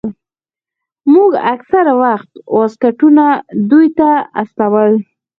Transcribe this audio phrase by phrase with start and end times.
[1.13, 3.25] موږ اکثره وخت واسکټونه
[3.69, 4.09] دوى ته
[4.41, 4.91] استول.